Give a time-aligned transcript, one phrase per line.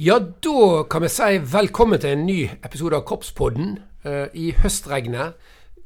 [0.00, 3.74] Ja, da kan vi si velkommen til en ny episode av Korpspodden
[4.06, 5.34] uh, i høstregnet.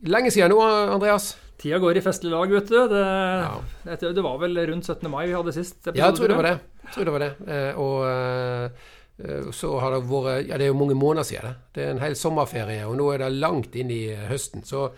[0.07, 0.61] Lenge siden nå,
[0.95, 1.33] Andreas?
[1.59, 2.77] Tida går i festlig lag, vet du.
[2.93, 3.97] Det, ja.
[4.05, 5.11] det, var vel rundt 17.
[5.11, 5.99] mai vi hadde sist episode?
[5.99, 6.55] Ja, jeg tror det var det.
[6.95, 7.33] Tror det, var det.
[7.49, 11.57] Uh, og uh, så har det vært Ja, det er jo mange måneder siden det.
[11.75, 14.63] Det er en hel sommerferie, og nå er det langt inn i høsten.
[14.63, 14.93] Så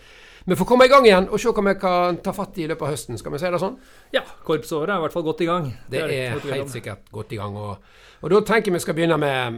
[0.47, 2.67] vi får komme i gang igjen og se hva vi kan ta fatt i i
[2.71, 3.17] løpet av høsten.
[3.19, 3.73] Skal vi si det sånn?
[4.15, 4.21] Ja.
[4.47, 5.65] Korpsåret er i hvert fall godt i gang.
[5.89, 7.57] Det, det er, er helt sikkert godt i gang.
[7.59, 9.57] Og, og da tenker jeg vi skal begynne med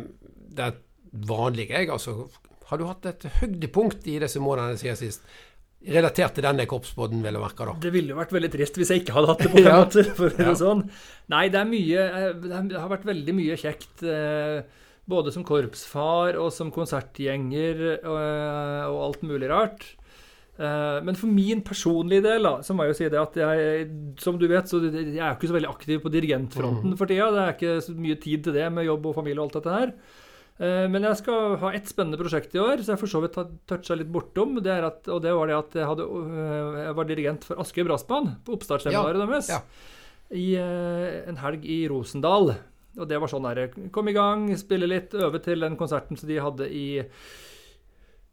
[0.57, 0.71] det
[1.29, 1.77] vanlige.
[1.77, 2.25] Jeg, altså,
[2.71, 5.29] har du hatt et høydepunkt i disse månedene siden sist?
[5.93, 7.77] Relatert til denne korpsbåten, vil jeg merke da.
[7.85, 9.77] Det ville jo vært veldig trist hvis jeg ikke hadde hatt det på en ja.
[9.79, 10.57] måte, for å ja.
[10.57, 10.83] sånn.
[11.31, 12.09] Nei, det mye
[12.41, 14.01] Det har vært veldig mye kjekt.
[14.01, 14.65] Eh,
[15.09, 19.87] både som korpsfar og som konsertgjenger og, og alt mulig rart.
[20.59, 23.83] Eh, men for min personlige del da, så må jeg jo si det at jeg
[24.19, 26.97] som du vet, så jeg er ikke så veldig aktiv på dirigentfronten mm.
[26.99, 27.29] for tida.
[27.31, 29.77] Det er ikke så mye tid til det med jobb og familie og alt dette
[29.77, 29.93] her.
[30.59, 33.39] Eh, men jeg skal ha ett spennende prosjekt i år, så jeg for så vidt
[33.71, 34.59] toucha litt bortom.
[34.65, 37.87] Det at, og det var det at jeg, hadde, øh, jeg var dirigent for Askøy
[37.87, 39.53] Brassband på oppstartsseminaret ja, deres.
[39.55, 39.61] Ja.
[40.35, 42.51] I en helg i Rosendal.
[42.99, 46.27] Og det var sånn der Kom i gang, spille litt, øve til den konserten som
[46.27, 46.89] de hadde i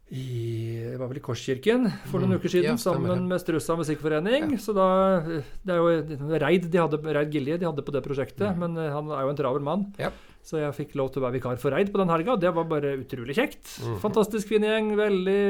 [0.07, 2.39] i, det var vel i Korskirken for noen mm.
[2.39, 4.53] uker siden, ja, sammen med Strussa musikkforening.
[4.55, 4.59] Ja.
[4.63, 4.87] Så da,
[5.27, 8.61] Det er jo Reid, de hadde, Reid Gilje de hadde på det prosjektet, mm.
[8.63, 9.83] men eh, han er jo en travel mann.
[9.99, 10.13] Ja.
[10.47, 12.37] Så jeg fikk lov til å være vikar for Reid på den helga.
[12.39, 13.65] Det var bare utrolig kjekt.
[13.83, 13.97] Mm.
[14.05, 14.93] Fantastisk fin gjeng.
[14.95, 15.43] Veldig,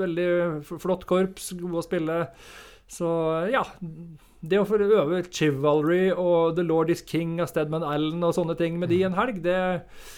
[0.00, 0.28] veldig
[0.82, 1.52] flott korps.
[1.60, 2.18] Gode å spille.
[2.90, 3.08] Så
[3.52, 3.64] ja
[4.42, 8.56] det å få øve Chivalry og The Lord Is King av Stedman Allen og sånne
[8.58, 9.58] ting med de en helg, det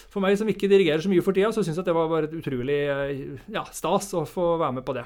[0.09, 2.29] For meg som ikke dirigerer så mye for tida, så syns jeg det var bare
[2.29, 2.79] et utrolig
[3.53, 5.05] ja, stas å få være med på det.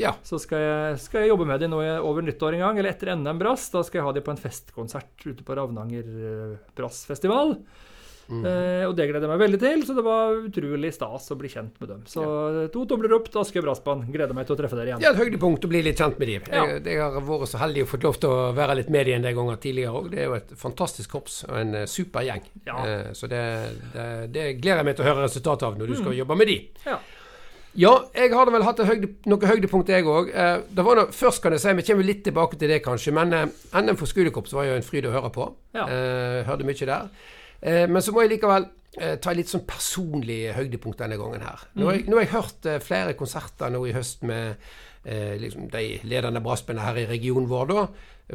[0.00, 0.14] Ja.
[0.24, 3.12] Så skal jeg, skal jeg jobbe med de nå over nyttår en gang, eller etter
[3.16, 3.70] NM Brass.
[3.72, 7.56] Da skal jeg ha de på en festkonsert ute på Ravnanger eh, Brassfestival.
[8.32, 8.44] Mm.
[8.48, 11.50] Eh, og det gleder jeg meg veldig til, så det var utrolig stas å bli
[11.52, 12.02] kjent med dem.
[12.08, 12.64] Så ja.
[12.72, 14.08] to tomler opp til Askøy Brassband.
[14.14, 15.02] Gleder meg til å treffe dere igjen.
[15.02, 16.50] Det er et høydepunkt å bli litt kjent med dem.
[16.50, 16.66] Ja.
[16.72, 19.20] Jeg, jeg, har vært så heldig å få lov til å være litt med dem
[19.20, 20.12] en del ganger tidligere òg.
[20.12, 22.46] Det er jo et fantastisk korps og en uh, super gjeng.
[22.68, 22.78] Ja.
[22.82, 23.42] Eh, så det,
[23.92, 26.20] det, det, gleder jeg meg til å høre resultatet av når du skal mm.
[26.22, 26.86] jobbe med dem.
[26.88, 27.02] Ja.
[27.72, 30.28] Ja, jeg hadde vel hatt høyde, noen høydepunkt, jeg òg.
[30.28, 33.12] Eh, først kan jeg si, Vi kommer litt tilbake til det, kanskje.
[33.12, 35.48] Men eh, NM for skolekorps var jo en fryd å høre på.
[35.72, 35.86] Ja.
[35.88, 37.08] Eh, hørte mye der.
[37.62, 38.66] Eh, men så må jeg likevel
[38.98, 41.66] eh, ta litt sånn personlig høydepunkt denne gangen her.
[41.78, 44.56] Nå har jeg, nå har jeg hørt eh, flere konserter nå i høst med
[45.04, 47.86] eh, liksom de ledende brassbandene her i regionen vår, da.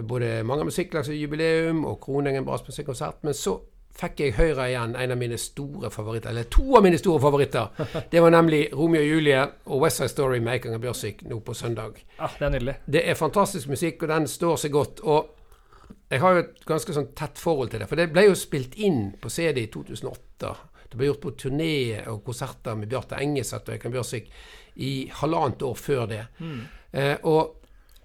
[0.07, 3.23] Både Mange musikklags jubileum og Kroningen brassmusikkonsert.
[3.25, 3.57] Men så
[3.97, 7.71] fikk jeg høre igjen en av mine store favoritter, eller to av mine store favoritter.
[8.11, 11.55] Det var nemlig Romeo og Julie og West Side Story med Eikanger Bjørsvik nå på
[11.57, 11.97] søndag.
[12.19, 12.75] Ah, det er nydelig.
[12.85, 15.01] Det er fantastisk musikk, og den står seg godt.
[15.01, 15.33] Og
[16.07, 17.89] jeg har jo et ganske sånn tett forhold til det.
[17.89, 20.53] For det ble jo spilt inn på CD i 2008.
[20.87, 21.73] Det ble gjort på turné
[22.07, 24.29] og konserter med Bjarte Engeseth og Eikan Bjørsvik
[24.87, 26.23] i halvannet år før det.
[26.39, 26.61] Mm.
[26.95, 27.57] Eh, og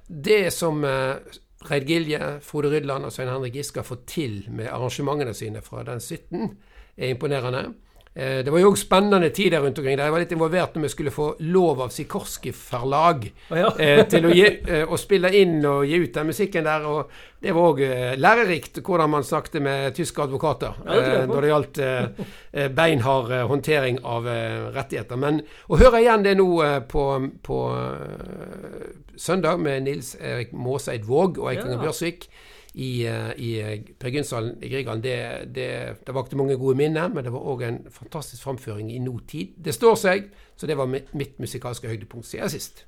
[0.09, 4.71] det som eh, Reid Gilje, Frode Rydland og Svein Henrik Giske har fått til med
[4.73, 6.57] arrangementene sine fra den 17,
[6.97, 7.69] er imponerende.
[8.15, 9.97] Eh, det var jo òg spennende tider rundt omkring.
[9.97, 13.71] der Jeg var litt involvert når vi skulle få lov av Sikorski forlag oh, ja.
[13.81, 16.85] eh, til å, gi, eh, å, spille inn og gi ut den musikken der.
[16.85, 17.09] Og
[17.41, 17.81] det var òg
[18.21, 21.81] lærerikt hvordan man snakket med tyske advokater ja, det når det gjaldt
[22.77, 24.29] beinhard håndtering av
[24.77, 25.19] rettigheter.
[25.19, 26.53] Men å høre igjen det nå
[26.93, 27.09] på,
[27.43, 27.59] på
[29.17, 31.83] søndag med Nils Erik Måseid Våg og Eikinger ja.
[31.89, 32.29] Bjørsvik
[32.73, 35.17] i, eh, i eh, Per Gynsalen i Grieghallen, det,
[35.53, 35.69] det,
[36.07, 39.59] det, vakte mange gode minner, men det var òg en fantastisk framføring i nåtid.
[39.61, 42.87] Det står seg, så det var mitt, mitt musikalske høydepunkt siden sist.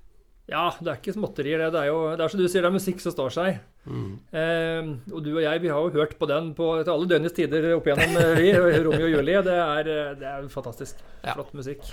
[0.49, 1.71] Ja, det er ikke småtterier, det.
[1.73, 3.61] Det er jo det er som du sier, det er musikk som står seg.
[3.85, 4.11] Mm.
[4.41, 7.37] Eh, og du og jeg, vi har jo hørt på den på, til alle døgnets
[7.37, 8.51] tider opp igjennom, eh, vi.
[8.85, 9.41] Romeo og Julie.
[9.45, 11.01] Det er, det er fantastisk.
[11.25, 11.61] Flott ja.
[11.61, 11.89] musikk.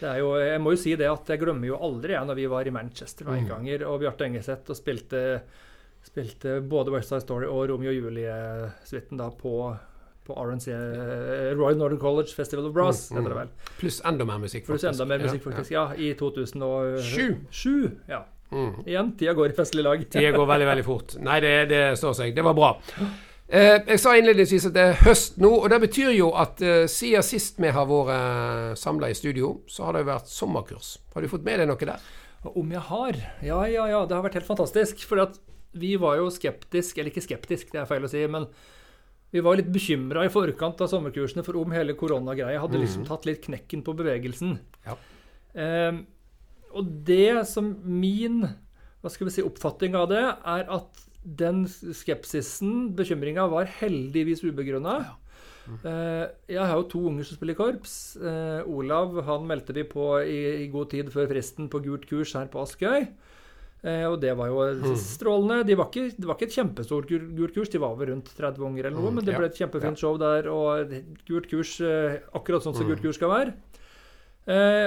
[0.00, 2.38] Det er jo, jeg må jo si det at jeg glemmer jo aldri jeg når
[2.38, 3.50] vi var i Manchester noen mm.
[3.50, 5.24] ganger, og Bjarte Engeseth og spilte
[6.06, 9.54] Spilte både West Side Story og Romeo og Julie-suiten på,
[10.26, 13.54] på RNC, eh, Royal Northern College Festival of Brass, mm, heter det vel.
[13.78, 14.72] Pluss enda mer musikk, faktisk.
[14.72, 15.86] Pluss enda mer musikk, faktisk, ja.
[15.96, 17.90] I 2007.
[18.08, 18.24] ja.
[18.50, 18.80] Mm.
[18.82, 20.00] Igjen, tida går i festlig lag.
[20.10, 21.12] tida går veldig, veldig fort.
[21.22, 22.32] Nei, det, det står seg.
[22.34, 22.72] Det var bra.
[23.50, 26.84] Eh, jeg sa innledningsvis at det er høst nå, og det betyr jo at eh,
[26.90, 30.90] siden sist vi har vært eh, samla i studio, så har det jo vært sommerkurs.
[31.14, 32.10] Har du fått med deg noe der?
[32.46, 33.18] Om jeg har?
[33.44, 34.04] Ja, ja, ja.
[34.06, 35.02] Det har vært helt fantastisk.
[35.06, 35.34] For at
[35.72, 38.48] vi var jo skeptisk, eller ikke skeptisk, det er feil å si, men
[39.30, 43.10] vi var litt bekymra i forkant av sommerkursene for om hele koronagreia hadde liksom mm.
[43.12, 44.56] tatt litt knekken på bevegelsen.
[44.88, 44.96] Ja.
[45.54, 46.00] Eh,
[46.74, 48.42] og det som min
[49.00, 55.00] hva skal vi si, oppfatning av det, er at den skepsisen, bekymringa, var heldigvis ubegrunna.
[55.06, 55.16] Ja.
[55.70, 57.94] Uh, jeg har jo to unger som spiller korps.
[58.20, 62.34] Uh, Olav han meldte vi på i, i, god tid før fristen på gult kurs
[62.36, 63.06] her på Askøy.
[63.80, 64.92] Uh, og det var jo mm.
[65.00, 65.62] strålende.
[65.68, 68.66] De var ikke, det var ikke et kjempestort gult kurs, de var vel rundt 30
[68.68, 70.50] unger eller noe, mm, men det ble et kjempefint show der.
[70.52, 70.94] Og
[71.28, 72.92] gult kurs akkurat sånn som mm.
[72.92, 73.56] gult kurs skal være.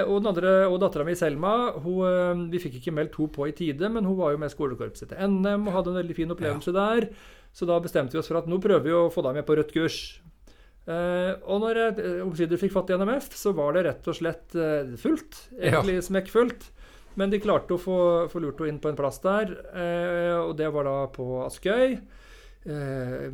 [0.04, 3.54] og den andre, og dattera mi Selma hun, Vi fikk ikke meldt henne på i
[3.56, 6.74] tide, men hun var jo med skolekorpset til NM og hadde en veldig fin opplevelse
[6.74, 7.08] der.
[7.54, 9.58] Så da bestemte vi oss for at nå prøver vi å få deg med på
[9.58, 9.98] rødt kurs.
[10.84, 14.56] Uh, og når jeg omsider fikk fatt i NMF, så var det rett og slett
[14.58, 15.46] uh, fullt.
[15.56, 16.04] Egentlig ja.
[16.10, 16.66] smekkfullt.
[17.20, 17.96] Men de klarte å få,
[18.32, 21.98] få lurt henne inn på en plass der, eh, og det var da på Askøy.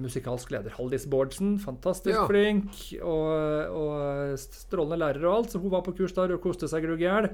[0.03, 2.27] musikalsk leder Haldis Bårdsen, fantastisk ja.
[2.27, 2.73] flink.
[2.99, 3.31] Og,
[3.79, 7.05] og, strålende lærer og alt, så hun var på kurs der og koste seg grugg
[7.05, 7.31] i hjel.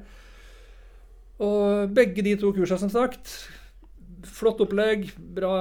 [1.41, 3.33] Og begge de to kursene, som sagt.
[4.37, 5.57] Flott opplegg, bra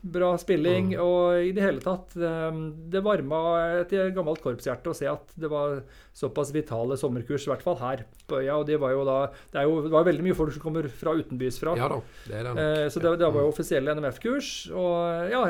[0.00, 0.94] Bra spilling.
[0.94, 1.00] Mm.
[1.04, 2.62] Og i det hele tatt ehm,
[2.92, 3.40] Det varma
[3.82, 5.82] et gammelt korpshjerte å se at det var
[6.20, 8.58] såpass vitale sommerkurs, i hvert fall her på øya.
[8.60, 9.18] Og det var jo da
[9.52, 11.74] Det, jo, det var veldig mye folk som kommer fra utenbys fra.
[11.78, 12.66] Ja da, det er det.
[12.66, 14.52] Eh, så det, det var jo offisielle NMF-kurs.
[14.76, 15.42] Og ja,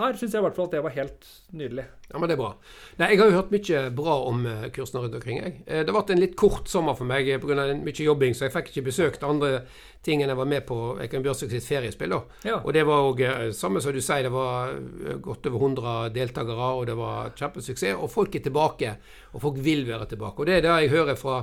[0.00, 1.86] her syns jeg i hvert fall at det var helt nydelig.
[2.08, 2.54] Ja, men det er bra.
[2.96, 5.42] Nei, Jeg har jo hørt mye bra om uh, kursene rundt omkring.
[5.42, 5.58] jeg.
[5.66, 7.68] Eh, det har vært en litt kort sommer for meg pga.
[7.76, 9.66] mye jobbing, så jeg fikk ikke besøkt andre
[10.06, 12.14] ting enn jeg var med på Eikan Bjørsvik sitt feriespill.
[12.46, 12.60] Ja.
[12.62, 13.20] Og det var òg
[13.52, 14.78] samme som du sier, det var
[15.20, 17.98] godt over 100 deltakere, og det var kjempesuksess.
[17.98, 18.94] Og folk er tilbake,
[19.34, 20.38] og folk vil være tilbake.
[20.38, 21.42] Og det er det jeg hører fra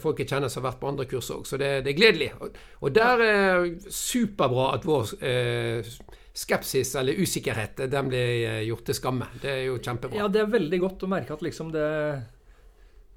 [0.00, 2.30] folk jeg kjenner som har vært på andre kurs òg, så det, det, er gledelig.
[2.40, 5.90] Og, og der er superbra at vår eh,
[6.32, 9.28] skepsis eller usikkerhet den blir eh, gjort til skamme.
[9.42, 10.22] Det er jo kjempebra.
[10.22, 11.90] Ja, det er veldig godt å merke at liksom det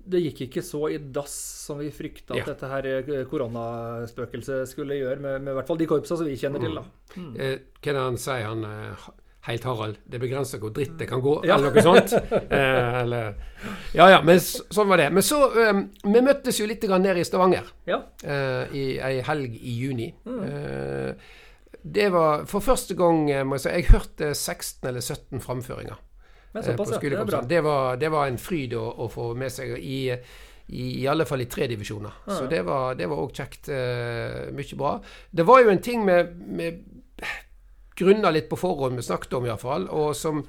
[0.06, 1.34] det gikk ikke så i dass
[1.66, 2.48] som vi frykta at ja.
[2.52, 6.38] dette her eh, koronaspøkelset skulle gjøre, med, med, i hvert fall de korpsa som vi
[6.38, 6.78] kjenner til.
[6.78, 6.84] da.
[7.16, 7.32] Mm.
[7.34, 9.08] Eh, hva er det han sier, han eh,
[9.46, 10.00] Helt Harald?
[10.10, 11.60] Det begrenser hvor dritt det kan gå, ja.
[11.60, 12.16] eller noe sånt.
[12.58, 13.36] eh, eller,
[13.94, 15.12] ja ja, men sånn var det.
[15.14, 18.02] Men så eh, Vi møttes jo litt nede i Stavanger ja.
[18.74, 20.14] i ei helg i juni.
[20.26, 21.44] Mm
[21.86, 26.02] det var for første gang eh, må jeg si, jeg hørte 16 eller 17 framføringer.
[26.56, 30.00] Såpass, på det, det, var, det var en fryd å, å, få med seg i,
[30.72, 32.22] i, i alle fall i tre divisjoner.
[32.26, 32.38] Ja.
[32.40, 33.68] Så det var òg kjekt.
[33.68, 34.94] Uh, mye bra.
[35.30, 36.80] Det var jo en ting med, med
[37.96, 40.44] grunner litt på forhånd vi snakket om, iallfall, og som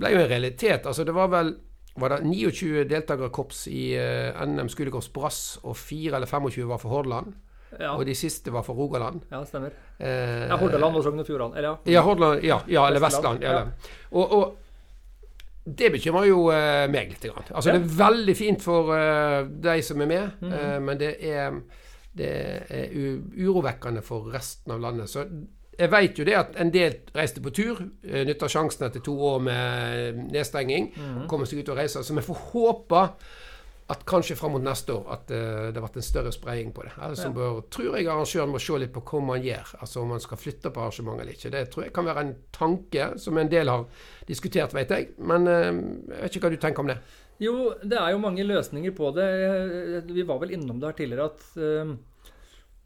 [0.00, 0.86] ble jo en realitet.
[0.86, 1.54] Altså, det var vel
[2.00, 6.94] var det 29 deltakerkorps i uh, NM skolekorps Brass, og 4 eller 25 var for
[6.94, 7.34] Hordaland.
[7.78, 7.92] Ja.
[7.94, 9.22] Og de siste var for Rogaland.
[9.30, 9.74] Ja, stemmer.
[9.98, 11.54] Eh, ja, Hordaland og Sogn og Fjordane.
[11.56, 11.92] Eller ja.
[11.92, 13.44] Ja, Hordaland, ja, ja, eller Vestland.
[13.46, 13.60] Ja.
[14.10, 14.56] Og, og,
[15.64, 17.22] det bekymrer jo uh, meg litt.
[17.30, 17.46] Grann.
[17.52, 21.12] Altså, Det er veldig fint for uh, de som er med, mm uh, men det
[21.30, 21.60] er,
[22.16, 22.30] det
[22.74, 22.94] er
[23.38, 25.12] urovekkende for resten av landet.
[25.12, 25.28] Så
[25.80, 29.38] jeg vet jo det at en del reiste på tur, nytta sjansen etter to år
[29.44, 32.04] med nedstenging, mm kommer seg ut og reiser.
[32.04, 33.04] Så vi får håpe
[33.90, 36.84] at kanskje fram mot neste år at uh, det har vært en større spredning på
[36.86, 36.92] det.
[37.02, 37.34] Altså ja.
[37.34, 40.38] bør, tror jeg arrangøren må se litt på hva man gjør, altså om man skal
[40.38, 41.52] flytte på arrangementet eller ikke.
[41.54, 45.10] Det tror jeg kan være en tanke som en del har diskutert, vet jeg.
[45.18, 47.00] Men jeg vet ikke hva du tenker om det?
[47.40, 49.28] Jo, det er jo mange løsninger på det.
[50.12, 51.44] Vi var vel innom det her tidligere at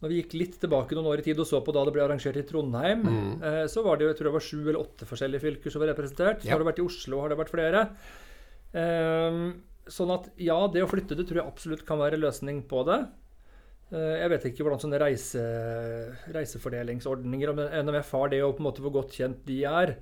[0.05, 2.05] når vi gikk litt tilbake noen år i tid og så på da det ble
[2.05, 3.45] arrangert i Trondheim, mm.
[3.73, 5.95] så var det jo jeg tror det var sju eller åtte forskjellige fylker som var
[5.95, 6.43] representert.
[6.43, 6.55] Så ja.
[6.55, 7.87] har det vært i Oslo har det vært flere.
[8.77, 9.39] Eh,
[9.91, 13.03] Sånn at ja, det å flytte det tror jeg absolutt kan være løsning på det.
[13.93, 15.43] Eh, jeg vet ikke hvordan sånne reise,
[16.33, 19.97] reisefordelingsordninger om NMF har det, og på en måte hvor godt kjent de er.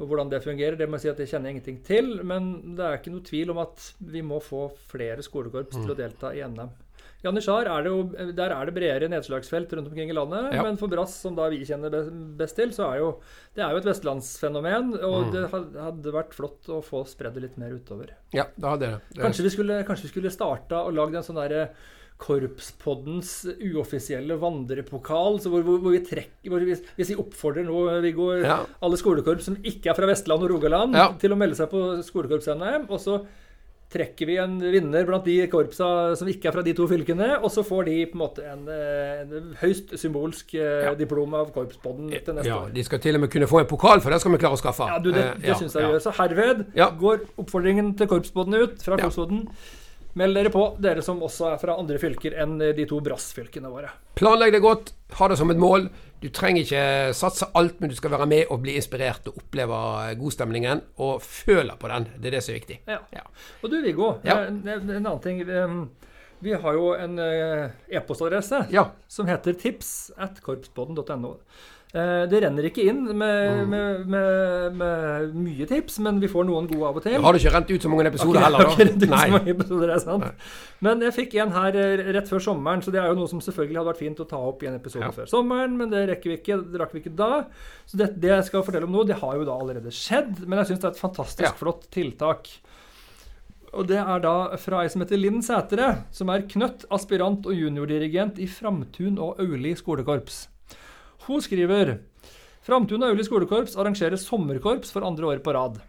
[0.00, 2.14] Og hvordan det fungerer, det må jeg si at jeg kjenner ingenting til.
[2.28, 5.96] Men det er ikke noe tvil om at vi må få flere skolekorps til å
[5.96, 6.00] mm.
[6.00, 6.72] delta i NM.
[7.22, 8.02] Janitsjar er det jo,
[8.34, 10.50] der er det bredere nedslagsfelt rundt omkring i landet.
[10.56, 10.64] Ja.
[10.66, 11.94] Men for Brass, som da vi kjenner
[12.38, 13.08] best til, så er jo
[13.54, 14.92] det er jo et vestlandsfenomen.
[14.98, 15.32] Og mm.
[15.36, 18.14] det hadde vært flott å få spredd det litt mer utover.
[18.34, 19.00] Ja, det hadde det.
[19.14, 19.22] det.
[19.22, 21.66] Kanskje vi skulle, kanskje vi skulle starta og lagd en sånn derre
[22.22, 25.38] Korpspoddens uoffisielle vandrepokal.
[25.42, 28.60] Hvor, hvor, hvor, vi trekker, hvor vi, Hvis vi oppfordrer nå Viggo, ja.
[28.82, 31.08] alle skolekorps som ikke er fra Vestland og Rogaland, ja.
[31.18, 32.86] til å melde seg på skolekorps-NM.
[32.90, 33.18] Og så
[33.92, 37.50] trekker vi en vinner blant de korpsa som ikke er fra de to fylkene, og
[37.52, 40.94] så får de på en måte en, en høyst symbolsk eh, ja.
[40.98, 42.72] diplom av korpspodden til neste ja, år.
[42.74, 44.62] De skal til og med kunne få en pokal, for det skal vi klare å
[44.62, 44.88] skaffe.
[44.88, 45.92] Ja, du, det, det eh, ja, syns jeg ja.
[45.92, 46.04] gjør.
[46.06, 46.64] Så herved
[47.02, 49.46] går oppfordringen til korpspodden ut fra korpspodden.
[50.18, 53.92] Meld dere på, dere som også er fra andre fylker enn de to brassfylkene våre.
[54.18, 55.86] Planlegg det godt, ha det som et mål.
[56.22, 59.78] Du trenger ikke satse alt, men du skal være med og bli inspirert og oppleve
[60.20, 60.84] godstemningen.
[61.02, 62.06] Og føle på den.
[62.18, 62.78] Det er det som er viktig.
[62.86, 63.00] Ja.
[63.16, 63.24] ja.
[63.62, 64.42] Og du Viggo, ja.
[64.46, 65.42] en, en, annen ting.
[66.42, 68.88] Vi har jo en eh, e-postadresse ja.
[69.10, 71.36] som heter tips at korpspodden.no.
[71.92, 73.66] Eh, det renner ikke inn med, mm.
[73.68, 77.18] med, med, med, mye tips, men vi får noen gode av og til.
[77.20, 78.76] Har du ikke rent ut så mange episoder okay, heller, da?
[78.86, 79.18] Ikke Nei.
[79.20, 80.24] Så mange episoder, det er sant.
[80.24, 80.86] Nei.
[80.86, 83.42] Men jeg fikk en her eh, rett før sommeren, så det er jo noe som
[83.44, 85.12] selvfølgelig hadde vært fint å ta opp i en episode ja.
[85.18, 87.30] før sommeren, men det rekker vi ikke, det rakk vi ikke da.
[87.84, 90.62] Så det, det, jeg skal fortelle om nå, det har jo da allerede skjedd, men
[90.62, 91.52] jeg syns det er et fantastisk ja.
[91.60, 92.48] flott tiltak.
[93.76, 97.56] Og det er da fra ei som heter Linn Sætre, som er knøtt, aspirant og
[97.56, 100.46] juniordirigent i Framtun og Auli skolekorps.
[101.26, 101.98] Hun skriver
[102.62, 105.80] Framtun Auli skolekorps arrangerer sommerkorps for andre år på rad.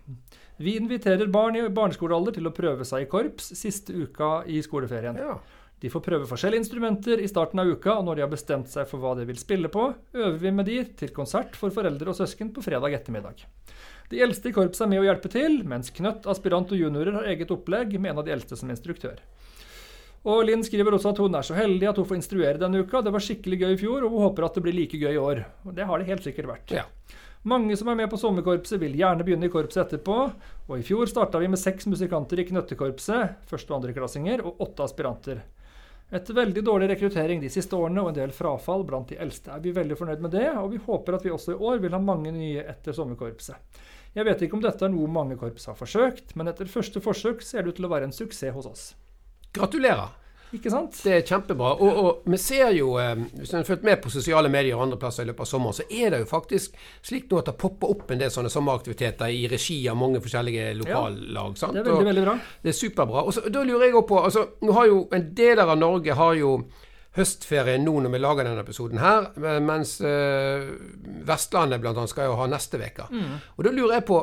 [0.57, 5.17] Vi inviterer barn i barneskolealder til å prøve seg i korps siste uka i skoleferien.
[5.17, 5.39] Ja.
[5.83, 8.87] De får prøve forskjellige instrumenter i starten av uka, og når de har bestemt seg
[8.87, 12.15] for hva de vil spille på, øver vi med de til konsert for foreldre og
[12.15, 13.43] søsken på fredag ettermiddag.
[14.13, 17.27] De eldste i korpset er med å hjelpe til, mens Knøtt, aspirant og juniorer har
[17.33, 19.19] eget opplegg med en av de eldste som instruktør.
[20.23, 23.01] Og Linn skriver også at hun er så heldig at hun får instruere denne uka.
[23.03, 25.19] Det var skikkelig gøy i fjor, og hun håper at det blir like gøy i
[25.19, 25.43] år.
[25.67, 26.71] Og det har det helt sikkert vært.
[26.71, 26.85] Ja.
[27.43, 30.15] Mange som er med på sommerkorpset, vil gjerne begynne i korpset etterpå.
[30.69, 34.87] Og i fjor starta vi med seks musikanter i Knøttekorpset, første- og andreklassinger, og åtte
[34.87, 35.43] aspiranter.
[36.13, 39.59] Etter veldig dårlig rekruttering de siste årene og en del frafall blant de eldste, er
[39.59, 41.99] vi veldig fornøyd med det, og vi håper at vi også i år vil ha
[41.99, 43.81] mange nye etter sommerkorpset.
[44.13, 47.41] Jeg vet ikke om dette er noe mange korps har forsøkt, men etter første forsøk
[47.41, 48.91] ser det ut til å være en suksess hos oss.
[49.53, 50.11] Gratulerer.
[50.53, 50.97] Ikke sant?
[51.01, 51.71] Det er kjempebra.
[51.81, 54.83] Og, og vi ser jo, eh, hvis du har fulgt med på sosiale medier og
[54.85, 57.55] andre plasser i løpet av sommeren, så er det jo faktisk slik nå at det
[57.63, 61.57] popper opp en del sånne sommeraktiviteter i regi av mange forskjellige lokallag.
[61.57, 62.37] Ja, det er veldig, og veldig bra.
[62.61, 63.25] Det er superbra.
[63.25, 66.13] Og så, da lurer jeg òg på altså, nå har jo En deler av Norge
[66.17, 66.53] har jo
[67.17, 69.27] høstferie nå når vi lager denne episoden her,
[69.61, 70.69] mens eh,
[71.27, 72.05] Vestlandet bl.a.
[72.09, 73.09] skal jo ha neste uke.
[73.09, 73.35] Mm.
[73.57, 74.21] Og da lurer jeg på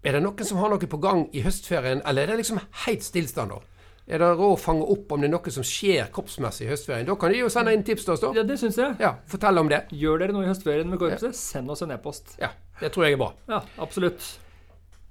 [0.00, 3.04] er det noen som har noe på gang i høstferien, eller er det liksom helt
[3.04, 3.52] stillstand?
[3.52, 3.79] da?
[4.10, 7.06] Er det råd å fange opp om det er noe som skjer kroppsmessig i høstferien.
[7.06, 8.32] Da kan de jo sende inn tips til oss, da.
[8.40, 8.96] Ja, det syns jeg.
[9.02, 9.84] Ja, Fortell om det.
[9.94, 12.34] Gjør dere noe i høstferien med korpset, send oss en e-post.
[12.42, 12.50] Ja,
[12.80, 13.30] det tror jeg er bra.
[13.50, 14.26] Ja, absolutt.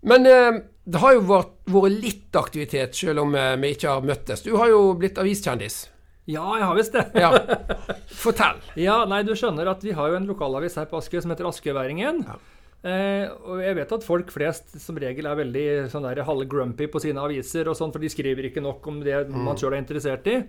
[0.02, 4.06] Men eh, det har jo vært, vært, litt aktivitet, selv om eh, vi ikke har
[4.06, 4.44] møttes.
[4.44, 5.82] Du har jo blitt aviskjendis.
[6.30, 7.08] Ja, jeg har visst det.
[7.18, 7.32] ja.
[8.24, 8.60] Fortell.
[8.80, 11.48] Ja, nei, du skjønner at vi har jo en lokalavis her på Askøy som heter
[11.50, 12.24] Askøyværingen.
[12.28, 12.38] Ja.
[12.80, 17.02] Eh, og jeg vet at folk flest som regel er veldig sånn der halvgrumpy på
[17.04, 19.40] sine aviser, og sånn, for de skriver ikke nok om det mm.
[19.50, 20.42] man sjøl er interessert i.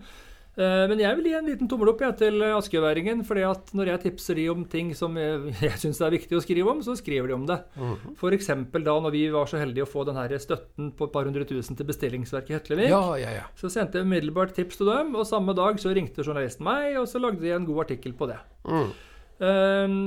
[0.59, 3.25] Eh, men jeg vil gi en liten tommel opp jeg, til askeværingen.
[3.27, 6.43] fordi at når jeg tipser de om ting som jeg, jeg syns er viktig å
[6.45, 7.61] skrive om, så skriver de om det.
[7.75, 8.15] Mm.
[8.15, 8.51] F.eks.
[8.79, 11.47] da når vi var så heldige å få den her støtten på et par hundre
[11.49, 12.91] tusen til bestillingsverket Hetlevik.
[12.95, 13.47] Ja, ja, ja.
[13.59, 17.11] Så sendte jeg umiddelbart tips til dem, og samme dag så ringte journalisten meg, og
[17.11, 18.43] så lagde de en god artikkel på det.
[18.71, 18.93] Mm.
[19.41, 20.05] Um,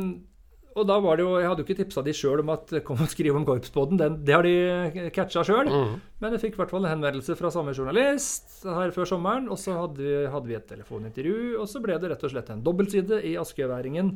[0.74, 3.02] og da var det jo, Jeg hadde jo ikke tipsa de sjøl om at kom
[3.04, 4.00] og skriv om korpspodden.
[4.26, 5.70] det har de catcha sjøl.
[5.70, 6.00] Mm.
[6.24, 9.50] Men jeg fikk i hvert fall en henvendelse fra samme journalist her før sommeren.
[9.54, 12.50] Og så hadde vi, hadde vi et telefonintervju, og så ble det rett og slett
[12.54, 14.16] en dobbeltside i Askøyværingen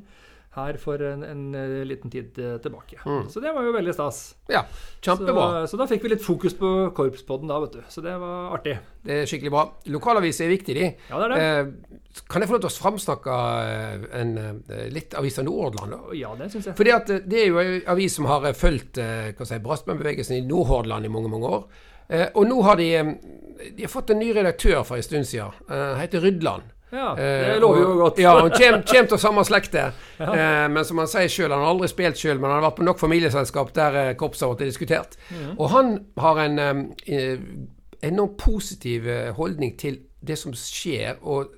[0.58, 3.00] her for en, en, eh, liten tid eh, tilbake.
[3.06, 3.30] Mm.
[3.30, 4.22] Så det var jo veldig stas.
[4.52, 4.64] Ja,
[5.02, 5.66] kjempebra.
[5.66, 7.82] Så, så, da fikk vi litt fokus på korpspodden da, vet du.
[7.94, 8.78] Så det var artig.
[9.06, 9.66] Det er skikkelig bra.
[9.94, 10.88] Lokalaviser er viktig, de.
[11.12, 11.48] Ja, det er det.
[11.48, 13.42] Eh, kan jeg få lov til å framsnakke
[13.74, 14.38] eh, en,
[14.94, 15.98] litt Avisa Nordhordland?
[15.98, 16.18] da?
[16.18, 16.78] Ja, det syns jeg.
[16.80, 21.14] Fordi at det er jo en avis som har fulgt si, Brassbandbevegelsen i Nordhordland i
[21.14, 21.68] mange, mange år.
[22.40, 22.88] Og nå har de,
[23.76, 25.52] de har fått en ny redaktør for en stund siden.
[25.68, 26.77] Han heter Rydland.
[26.90, 28.20] Ja, eh, det lover jo godt.
[28.20, 29.92] ja, Han kommer av samme slekte.
[30.18, 30.34] Ja.
[30.38, 32.80] Eh, men som han sier sjøl, han har aldri spilt sjøl, men han har vært
[32.80, 35.18] på nok familieselskap der eh, har blitt diskutert.
[35.30, 35.56] Mm.
[35.58, 37.38] Og han har en eh,
[38.06, 41.54] enormt positiv eh, holdning til det som skjer, og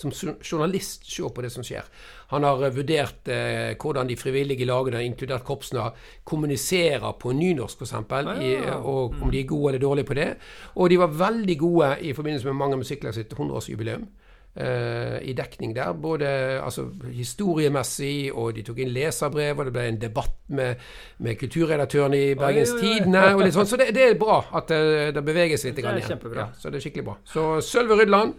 [0.00, 1.84] som journalist se på det som skjer.
[2.30, 5.90] Han har vurdert eh, hvordan de frivillige lagene, inkludert korpsene,
[6.24, 7.94] kommuniserer på nynorsk f.eks.,
[8.40, 8.78] ja.
[8.78, 10.30] og om de er gode eller dårlige på det.
[10.76, 14.08] Og de var veldig gode i forbindelse med Mange Musikklag sitt 100-årsjubileum.
[14.50, 15.92] Uh, i dekning der.
[15.94, 16.26] Både
[16.58, 20.80] altså, historiemessig, og de tok inn leserbrev, og det ble en debatt med,
[21.22, 23.22] med kulturredaktøren i Bergens Tidende.
[23.36, 24.80] og litt sånn, Så det, det, er bra at det,
[25.14, 25.78] det beveges litt.
[25.78, 26.48] Det kjempebra.
[26.48, 27.14] Ja, så det er skikkelig bra.
[27.30, 28.34] Så Sølve Rydland,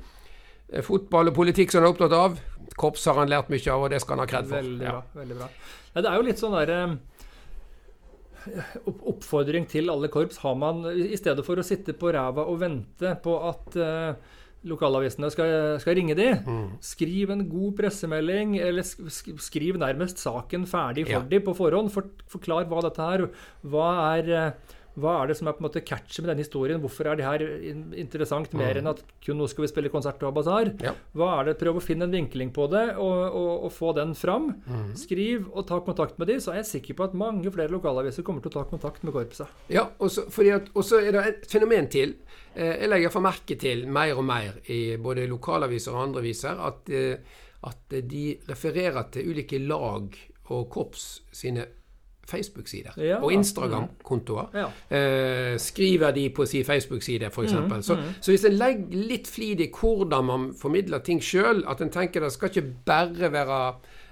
[0.67, 2.35] eh, fotball og politikk som han er opptatt av.
[2.75, 4.59] Korps har han lært mye av, og det skal han ha kred for.
[4.59, 4.91] Veldig bra.
[4.91, 5.21] Ja.
[5.21, 5.49] veldig bra.
[5.93, 6.81] Ja, det er jo litt sånn derre
[8.51, 12.59] eh, oppfordring til alle korps har man, i stedet for å sitte på ræva og
[12.67, 14.37] vente på at uh,
[14.67, 16.27] lokalavisene skal, skal ringe de.
[16.45, 16.67] Mm.
[16.85, 21.29] Skriv en god pressemelding, eller skriv nærmest saken ferdig for ja.
[21.31, 21.89] de på forhånd.
[21.93, 23.25] For, forklar hva dette er.
[23.65, 26.81] Hva er eh, hva er det som er på en måte catchet med denne historien?
[26.83, 27.43] Hvorfor er det her
[27.99, 28.79] interessant mer mm.
[28.81, 30.73] enn at kun nå skal vi spille konsert og basar?
[30.83, 30.93] Ja.
[31.15, 31.57] Hva er det?
[31.61, 34.51] Prøv å finne en vinkling på det og, og, og få den fram.
[34.67, 34.91] Mm.
[34.99, 38.25] Skriv og ta kontakt med de, så er jeg sikker på at mange flere lokalaviser
[38.27, 39.61] kommer til å ta kontakt med korpset.
[39.71, 40.27] Ja, og så
[40.99, 42.17] er det et fenomen til.
[42.53, 46.65] Eh, jeg legger for merke til mer og mer i både lokalaviser og andre aviser
[46.67, 50.17] at, eh, at de refererer til ulike lag
[50.51, 51.63] og korps sine
[52.27, 54.51] Facebook-sider ja, og Instagram-kontoer.
[54.55, 54.67] Ja.
[54.97, 57.53] Eh, skriver de på sin Facebook-side, f.eks.
[57.53, 58.13] Mm, så, mm.
[58.21, 62.23] så hvis en legger litt flid i hvordan man formidler ting sjøl, at en tenker
[62.23, 63.59] det skal ikke bare være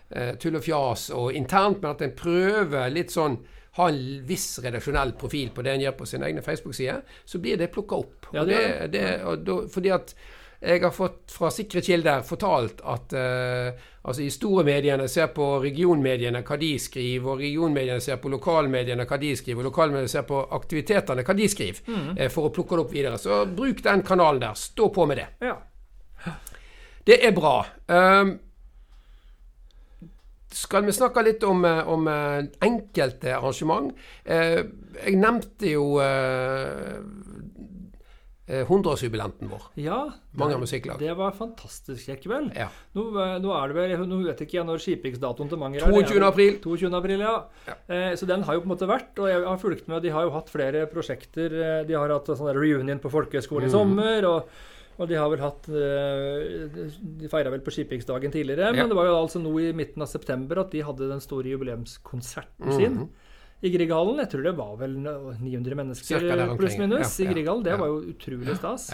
[0.09, 3.39] eh, tull og fjas og internt, men at en prøver litt sånn
[3.77, 7.59] ha en viss redaksjonell profil på det en gjør på sin egne Facebook-side, så blir
[7.59, 8.27] det plukka opp.
[8.33, 8.59] Ja, det,
[8.91, 9.03] det,
[9.45, 10.15] det, fordi at
[10.59, 13.69] jeg har fått fra sikre kilder fortalt at uh,
[14.03, 19.05] altså de store mediene ser på regionmediene hva de skriver, og regionmediene ser på lokalmediene
[19.07, 22.11] hva de skriver, og lokalmediene ser på aktivitetene hva de skriver, mm.
[22.19, 23.21] uh, for å plukke det opp videre.
[23.21, 24.59] Så bruk den kanalen der.
[24.59, 25.29] Stå på med det.
[25.47, 25.55] Ja.
[27.07, 27.55] Det er bra.
[27.87, 28.35] Um,
[30.59, 33.93] skal vi snakke litt om, eh, om enkelte arrangement?
[34.27, 34.65] Uh,
[35.05, 37.28] jeg nevnte jo 100-årsjubilanten
[38.49, 39.63] eh, vår.
[39.75, 39.99] Ja,
[40.39, 40.99] Mange musikklag.
[40.99, 42.49] Det var fantastisk kjekk kveld.
[42.57, 42.69] Ja.
[42.97, 45.93] Nå, eh, nå, er det vel, nå vet ikke jeg når skipingsdatoen til Manger er.
[45.93, 46.23] 22.
[46.25, 46.57] april.
[46.63, 46.89] 22.
[46.97, 47.35] april, ja.
[47.67, 47.77] ja.
[47.87, 50.01] Eh, så den har jo på en måte vært, og jeg har fulgt med.
[50.05, 51.53] De har jo hatt flere prosjekter.
[51.53, 53.77] Eh, de har hatt sånn reunion på folkehøyskole i mm.
[53.77, 54.29] sommer.
[54.33, 54.67] og
[54.99, 58.73] og de har vel hatt De feira vel på skipingsdagen tidligere, ja.
[58.75, 61.47] men det var jo altså nå i midten av september at de hadde den store
[61.53, 63.05] jubileumskonserten mm -hmm.
[63.61, 64.21] I Grieghallen.
[64.23, 66.27] Jeg tror det var vel 900 mennesker
[66.59, 67.65] pluss-minus i Grieghallen.
[67.65, 68.89] Det var jo utrolig stas.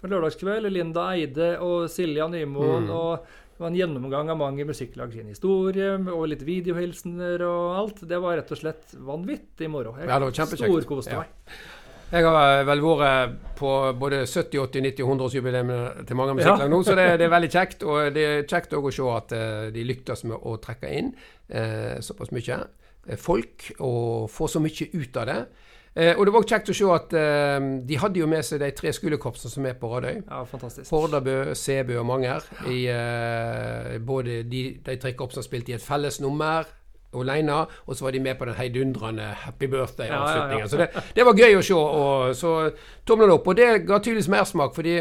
[0.00, 2.88] På lørdagskveld Linda Eide og Silja Nymoen.
[2.88, 2.96] Mm.
[2.96, 7.98] og det var en gjennomgang av mange musikklag sin historie, og litt videohilsener og alt.
[8.08, 9.92] Det var rett og slett vanvittig moro.
[10.00, 10.54] Jeg ja, det var.
[10.62, 11.26] Storkoste ja.
[12.10, 16.70] Jeg har vel vært på både 70-, 80-, 90- og 100-årsjubileet til mange musikklag ja.
[16.72, 17.84] nå, så det, det, er veldig kjekt.
[17.84, 21.12] Og det er kjekt å se at uh, de lyktes med å trekke inn
[21.52, 22.58] eh, såpass mye.
[23.08, 25.40] Eh, folk og få så mye ut av det.
[25.94, 28.68] Eh, og det var kjekt å se at eh, de hadde jo med seg de
[28.78, 30.20] tre skolekorpsene som er på Radøy.
[30.22, 30.90] Ja, fantastisk.
[30.94, 32.46] Hordabø, Sebø og Manger.
[32.70, 36.68] I, eh, både de, de tre korpsene spilte i et felles nummer
[37.10, 40.52] alene, og så var de med på den heidundrende Happy Birthday-avslutningen.
[40.52, 41.74] Ja, ja, så det, det, var gøy å se.
[41.74, 42.52] Og, så
[43.08, 43.50] tomler opp.
[43.50, 45.00] Og det ga tydeligvis mersmak, fordi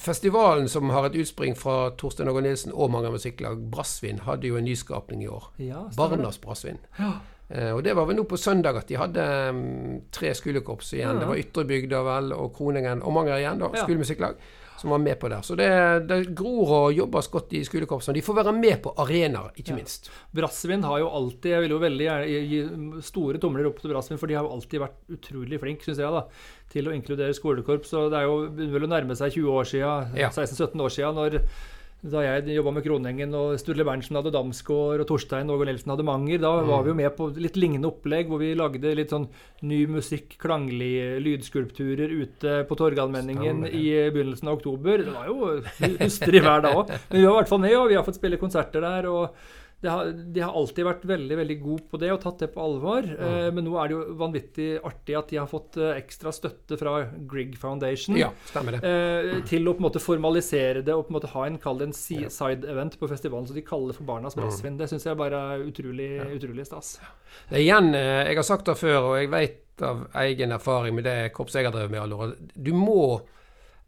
[0.00, 4.56] festivalen som har et utspring fra Torstein Åge Nilsen og mange musikklag, Brassvin, hadde jo
[4.56, 5.50] en nyskapning i år.
[5.60, 6.80] Ja, Barnas Brassvin.
[6.96, 7.18] Ja.
[7.50, 11.16] Eh, og det var vel nå på søndag at de hadde um, tre skolekorps igjen.
[11.16, 11.18] Ja.
[11.18, 14.38] Det var Ytrebygda vel, og Kroningen og mange igjen, da, skolemusikklag
[14.80, 15.42] som var med på der.
[15.44, 15.68] Så det,
[16.08, 18.16] det gror og jobbes godt i skolekorpsene.
[18.16, 20.08] De får være med på arenaer, ikke minst.
[20.36, 22.60] Brassvin har jo alltid Jeg vil jo veldig gjerne gi
[23.04, 26.14] store tomler opp til Brassvin, for de har jo alltid vært utrolig flink, syns jeg,
[26.14, 26.24] da,
[26.72, 27.92] til å inkludere skolekorps.
[27.98, 30.32] Og det er jo vel å nærme seg 20 år siden, ja.
[30.32, 31.38] 16-17 år siden, når
[32.00, 36.06] da jeg jobba med Kronengen og Sturle Berntsen hadde Damsgård og Torstein Åge Nelson hadde
[36.08, 36.70] Manger, da mm.
[36.70, 39.28] var vi jo med på litt lignende opplegg hvor vi lagde litt sånn
[39.68, 43.84] ny musikk, klanglige lydskulpturer ute på Torgallmenningen i
[44.14, 45.04] begynnelsen av oktober.
[45.04, 45.52] Det var jo
[46.00, 46.94] hustrig vær da òg.
[47.10, 49.10] Men vi var i hvert fall med, og vi har fått spille konserter der.
[49.10, 52.60] og har, de har alltid vært veldig veldig gode på det og tatt det på
[52.60, 53.06] alvor.
[53.06, 53.22] Mm.
[53.26, 56.76] Eh, men nå er det jo vanvittig artig at de har fått eh, ekstra støtte
[56.80, 56.98] fra
[57.30, 58.82] Grieg Foundation ja, stemmer det.
[58.84, 61.96] Eh, til å på en måte formalisere det og på en måte ha en, en
[61.96, 64.76] side-event på festivalen så de kaller for Barnas Brassvin.
[64.76, 64.82] Mm.
[64.82, 66.28] Det syns jeg bare er utrolig, ja.
[66.36, 66.98] utrolig stas.
[67.48, 70.96] Det er igjen, eh, jeg har sagt det før, og jeg vet av egen erfaring
[70.98, 73.22] med det korpset jeg har drevet med alle år, du må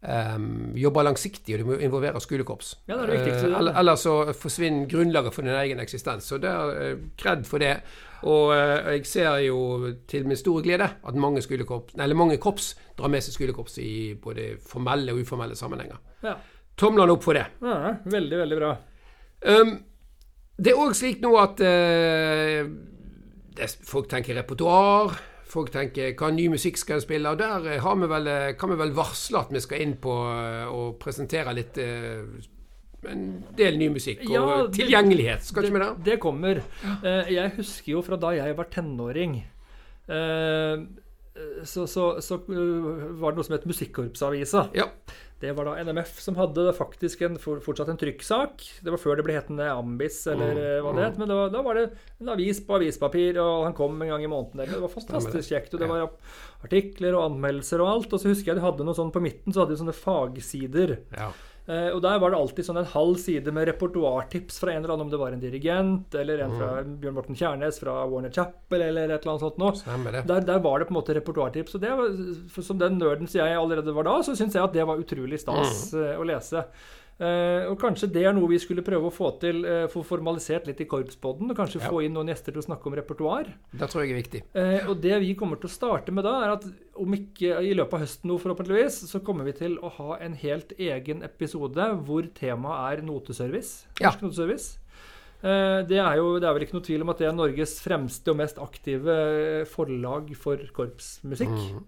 [0.03, 2.73] um, jobber langsiktig, og du må involvere skolekorps.
[2.87, 3.51] Ja, det er det viktigste.
[3.51, 6.27] Uh, eller så forsvinner grunnlaget for din egen eksistens.
[6.29, 7.75] Så det er uh, kred for det.
[8.23, 13.11] Og uh, jeg ser jo til min store glede at mange, eller mange korps drar
[13.11, 15.99] med seg skolekorps i både formelle og uformelle sammenhenger.
[16.23, 16.37] Ja.
[16.77, 17.45] Tomlene opp for det.
[17.61, 18.71] Ja, veldig, veldig bra.
[19.43, 19.75] Um,
[20.57, 22.63] det er òg slik nå at uh,
[23.57, 25.17] det, folk tenker repertoar.
[25.53, 27.29] Folk tenker hva ny musikk skal en spille?
[27.29, 30.13] Og der eh, vi vel, eh, kan vi vel varsle at vi skal inn på
[30.13, 33.23] å og presentere litt en
[33.57, 34.23] del ny musikk.
[34.25, 35.45] Og ja, det, tilgjengelighet.
[35.45, 35.93] Skal ikke vi det?
[36.07, 36.63] Det kommer.
[37.03, 39.41] Jeg husker jo fra da jeg var tenåring.
[41.65, 44.67] Så, så, så var det noe som het Musikkorpsavisa.
[44.77, 44.91] Ja.
[45.43, 48.61] Det var da NMF som hadde faktisk en, fortsatt en trykksak.
[48.85, 50.85] Det var før det ble hetende Ambis, eller mm.
[50.85, 51.17] hva det het.
[51.19, 51.87] Men da, da, var det
[52.21, 54.71] en avis på avispapir, og han kom en gang i måneden.
[54.71, 55.73] Det var fantastisk kjekt.
[55.75, 56.05] Og det var
[56.63, 58.15] artikler og anmeldelser og alt.
[58.15, 60.95] Og så husker jeg de hadde noe sånn på midten, så hadde de sånne fagsider.
[61.11, 61.33] Ja.
[61.63, 64.95] Uh, og Der var det alltid sånn en halv side med repertoartips fra en eller
[64.97, 66.97] annen, om det var en dirigent, eller en fra mm.
[66.99, 70.23] Bjørn Morten Kjærnes fra Warner Chapel, eller et eller annet sånt noe.
[70.27, 71.77] Der, der, var det på en måte repertoartips.
[71.77, 72.17] Og det var,
[72.67, 75.39] som den nerden som jeg allerede var da, så syns jeg at det var utrolig
[75.39, 76.03] stas mm.
[76.03, 76.65] uh, å lese.
[77.21, 80.65] Uh, og Kanskje det er noe vi skulle prøve å få til, uh, få formalisert
[80.69, 81.51] litt i korpspodden.
[81.51, 81.89] Og kanskje ja.
[81.91, 83.51] få inn noen gjester til å snakke om repertoar.
[83.71, 84.43] Det tror jeg er viktig.
[84.57, 86.67] Uh, og det vi kommer til å starte med da, er at
[86.99, 90.37] om ikke i løpet av høsten nå, forhåpentligvis, så kommer vi til å ha en
[90.41, 93.85] helt egen episode hvor temaet er noteservice.
[94.01, 94.09] Ja.
[94.09, 94.79] Norsk noteservice.
[95.43, 98.31] Det er jo det er vel ikke noe tvil om at det er Norges fremste
[98.31, 99.15] og mest aktive
[99.67, 101.51] forlag for korpsmusikk.
[101.51, 101.81] Mm.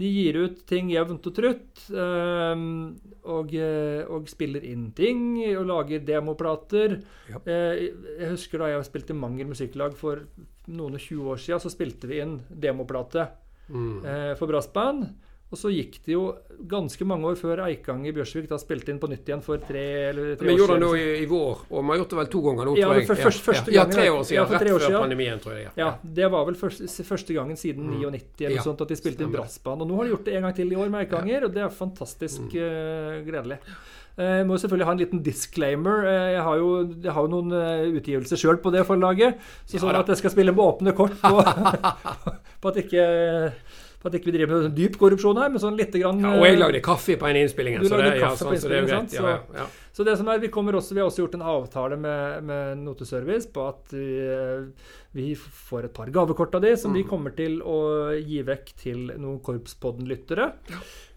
[0.00, 1.82] De gir ut ting jevnt og trutt.
[1.92, 6.96] Og, og, spiller inn ting og lager demoplater.
[7.28, 7.42] Ja.
[7.46, 10.24] Jeg husker da jeg spilte Mangel musikklag for
[10.72, 13.26] noen og 20 år siden, så spilte vi inn demoplate
[13.68, 14.00] mm.
[14.40, 15.10] for brassband.
[15.52, 16.22] Og så gikk det jo
[16.68, 19.82] ganske mange år før Eikang i Bjørsvik da spilte inn på nytt igjen for tre
[20.08, 22.30] eller tre Vi gjorde det nå i, i, vår, og vi har gjort det vel
[22.32, 23.08] to ganger nå, ja, tror jeg.
[23.10, 24.38] For, først, ja, gangen, ja, tre år siden.
[24.38, 25.66] Ja, rett før pandemien, tror jeg.
[25.66, 25.74] Ja.
[25.82, 27.98] ja, Det var vel første, første gangen siden mm.
[28.00, 29.84] 99 eller sånt at de spilte inn brassband.
[29.84, 31.66] Og nå har de gjort det en gang til i år med Eikanger, og det
[31.66, 32.56] er fantastisk mm.
[32.56, 33.60] uh, gledelig.
[34.16, 36.08] Eh, jeg må selvfølgelig ha en liten disclaimer.
[36.08, 39.40] Eh, jeg har jo, jeg har jo noen utgivelser sjøl på det forlaget.
[39.68, 41.44] Så sånn at jeg skal spille med åpne kort på,
[42.64, 43.06] på at ikke
[44.02, 46.32] for at ikke vi driver med sånn dyp korrupsjon her, men sånn lite grann ja,
[46.34, 47.78] Og jeg lagde kaffe på en innspilling.
[47.86, 51.02] så ja, sånn, på innspillingen, så, ja, ja, så, det som er, vi, også, vi
[51.04, 55.94] har også gjort en avtale med, med Noteservice på at vi, eh, vi, får et
[55.94, 56.98] par gavekort av de, som mm.
[56.98, 57.78] de kommer til å
[58.18, 60.50] gi vekk til noen Korpspodden-lyttere.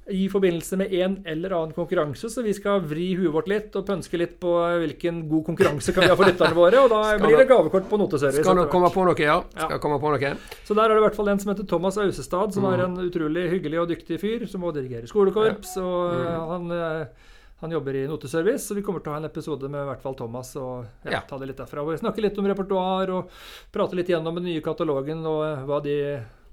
[0.05, 3.87] I forbindelse med en eller annen konkurranse, så vi skal vri huet vårt litt og
[3.87, 4.51] pønske litt på
[4.83, 6.83] hvilken god konkurranse kan vi ha for lytterne våre.
[6.85, 8.43] Og da skal blir det gavekort på Noteservice.
[8.45, 9.39] Skal nok komme på noe, ja.
[9.55, 9.79] Skal ja.
[9.81, 10.31] komme på noe.
[10.67, 12.69] Så der er det i hvert fall en som heter Thomas Ausestad, som mm.
[12.69, 15.73] er en utrolig hyggelig og dyktig fyr, som også dirigerer skolekorps.
[15.81, 15.89] Ja.
[15.89, 16.47] Og mm.
[16.53, 19.87] han, eh, han, jobber i Noteservice, så vi kommer til å ha en episode med
[19.87, 21.81] i hvert fall Thomas og ja, ta det litt derfra.
[21.81, 23.33] Og snakke litt om repertoar og
[23.73, 26.01] prate litt gjennom den nye katalogen og eh, hva, de,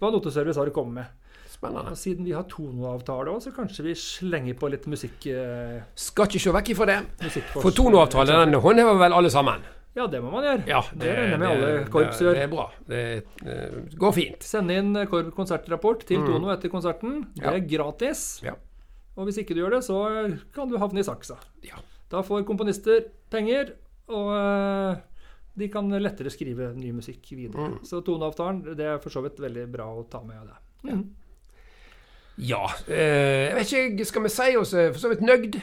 [0.00, 1.18] hva Noteservice har å komme med.
[1.62, 1.92] Spennende.
[1.94, 6.26] Og siden vi har tonoavtale òg, så kanskje vi slenger på litt musikk eh, Skal
[6.26, 6.96] ikke se vekk ifra det.
[7.52, 9.62] For tonoavtale den håndhever vel alle sammen?
[9.94, 10.64] Ja, det må man gjøre.
[10.66, 12.34] Ja, det, det regner jeg med alle korps gjør.
[12.34, 12.64] Det er bra.
[12.88, 13.02] Det,
[13.44, 13.56] det,
[14.00, 14.46] går fint.
[14.48, 14.96] Send inn
[15.36, 16.26] konsertrapport til mm.
[16.32, 17.18] Tono etter konserten.
[17.36, 18.24] Det er gratis.
[18.42, 18.56] Ja.
[19.14, 20.02] Og hvis ikke du gjør det, så
[20.56, 21.36] kan du havne i saksa.
[21.68, 21.78] Ja.
[22.10, 23.74] Da får komponister penger,
[24.10, 24.32] og
[25.60, 27.74] de kan lettere skrive ny musikk videre.
[27.74, 27.82] Mm.
[27.86, 30.58] Så toneavtalen det er for så vidt veldig bra å ta med det.
[30.88, 31.04] Mm.
[32.40, 35.58] Ja eh, Jeg vet ikke, Skal vi si oss eh, for så vidt nøgd?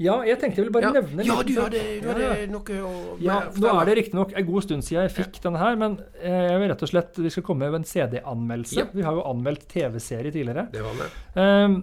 [0.00, 0.92] Ja, jeg tenkte jeg ville bare ja.
[0.96, 2.46] nevne Ja, du hadde, du hadde ja.
[2.50, 5.76] noe å Ja, Nå er det riktignok en god stund siden jeg fikk denne her,
[5.80, 8.86] men eh, jeg vil rett og slett vi skal komme med en CD-anmeldelse.
[8.94, 10.66] Vi har jo anmeldt TV-serie tidligere.
[10.72, 11.18] Det var med.
[11.36, 11.76] Um,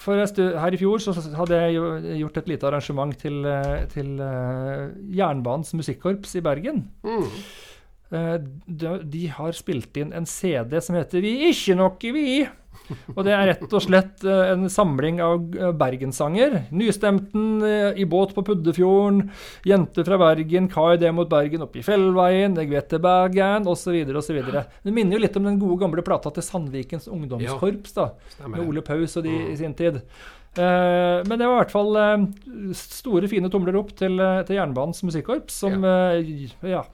[0.00, 3.46] for her i fjor så hadde jeg gjort et lite arrangement til,
[3.92, 6.84] til uh, Jernbanens musikkorps i Bergen.
[7.06, 7.28] Mm.
[8.10, 12.50] Uh, de, de, har spilt inn en CD som heter 'Vi ikke noe, vi'.
[13.14, 16.56] Og det er rett og slett eh, en samling av eh, bergenssanger.
[16.74, 19.30] Nystemten, eh, I båt på Puddefjorden,
[19.66, 23.98] Jente fra Bergen, Kai det mot Bergen, Oppi Fjellveien, Jeg vet det Bergen, osv.
[24.20, 24.40] osv.
[24.84, 28.10] Det minner jo litt om den gode gamle plata til Sandvikens ungdomskorps, da,
[28.46, 30.02] med Ole Paus og de i sin tid.
[30.56, 31.96] men det var i hvert fall
[32.78, 36.84] store, fine tomler opp til, til Jernbanens musikkorps, som ja,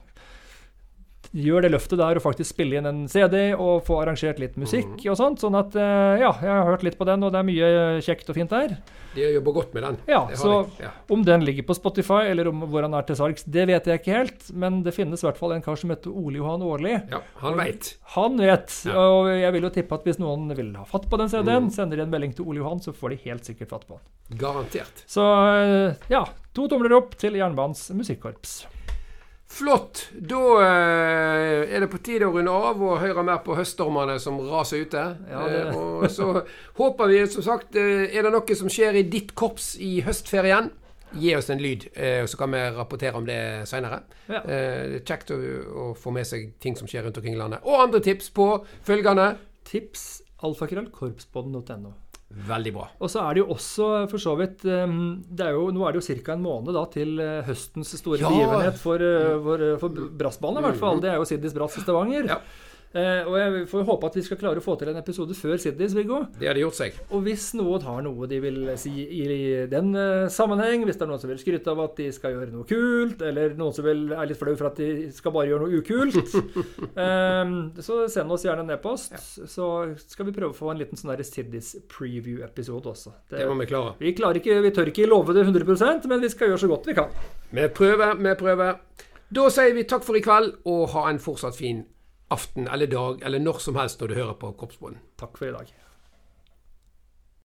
[1.31, 4.97] gjør det løftet der og faktisk spille inn en CD og få arrangert litt musikk
[4.97, 5.11] mm.
[5.11, 5.43] og sånt.
[5.43, 7.69] Sånn at eh, ja, jeg har hørt litt på den, og det er mye
[8.03, 8.75] kjekt og fint der.
[9.11, 9.97] De jobber godt med den.
[10.07, 10.93] Ja, så ja.
[11.11, 13.99] om den ligger på Spotify, eller om hvor han er til salgs, det vet jeg
[13.99, 14.47] ikke helt.
[14.55, 16.95] Men det finnes i hvert fall en kar som heter Ole Johan Aarli.
[17.11, 17.93] Ja, han vet.
[18.15, 18.75] Han vet.
[18.87, 18.95] Ja.
[18.95, 21.73] Og jeg vil jo tippe at hvis noen vil ha fatt på den CD-en, mm.
[21.75, 24.39] sender de en melding til Ole Johan, så får de helt sikkert fatt på den.
[24.39, 25.03] Garantert.
[25.11, 25.25] Så
[25.59, 26.23] eh, ja,
[26.55, 28.61] to tomler opp til Jernbanens musikkorps.
[29.51, 30.05] Flott.
[30.15, 34.39] Da eh, er det på tide å runde av og høre mer på høststormene som
[34.47, 35.01] raser ute.
[35.27, 36.29] Ja, eh, og så
[36.77, 40.71] håper vi, som sagt, eh, er det noe som skjer i ditt korps i høstferien?
[41.19, 44.05] Gi oss en lyd, eh, så kan vi rapportere om det seinere.
[44.29, 44.39] Ja.
[44.39, 47.41] Eh, det er kjekt å, å, få med seg ting som skjer rundt omkring i
[47.41, 47.65] landet.
[47.67, 48.53] Og andre tips på
[48.87, 49.33] følgende
[49.67, 51.91] Tips alfakrøllkorpspodden.no.
[52.31, 52.87] Veldig bra.
[53.03, 55.93] Og så er det jo også for så vidt ehm, det er jo, Nå er
[55.95, 56.35] det jo ca.
[56.35, 58.31] en måned da, til eh, høstens store ja.
[58.31, 60.99] begivenhet for, eh, for, eh, for brassbanen, i hvert fall.
[60.99, 61.03] Mm.
[61.03, 62.29] Det er jo Siddis Brass i Stavanger.
[62.31, 62.39] Ja.
[62.91, 65.59] Eh, og jeg får håpe at vi skal klare å få til en episode før
[65.61, 66.25] Siddis, Viggo.
[66.35, 66.97] Det har de gjort seg.
[67.15, 69.27] Og hvis noen har noe de vil si i
[69.71, 72.51] den uh, sammenheng, hvis det er noen som vil skryte av at de skal gjøre
[72.51, 75.69] noe kult, eller noen som vil, er litt flau for at de skal bare gjøre
[75.69, 76.35] noe ukult,
[77.05, 77.53] eh,
[77.87, 79.15] så send oss gjerne en e-post.
[79.15, 79.47] Ja.
[79.55, 79.69] Så
[80.03, 83.13] skal vi prøve å få en liten sånn Siddis preview-episode også.
[83.29, 83.95] Det, det, må vi klare.
[84.01, 86.91] Vi, klarer ikke, vi tør ikke love det 100% men vi skal gjøre så godt
[86.91, 87.15] vi kan.
[87.55, 88.83] Vi prøver, vi prøver.
[89.31, 91.85] Da sier vi takk for i kveld, og ha en fortsatt fin
[92.31, 94.99] aften eller dag eller når som helst når du hører på Kroppsbånd.
[95.19, 95.73] Takk for i dag.